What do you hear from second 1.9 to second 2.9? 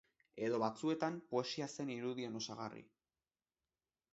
irudien osagarri?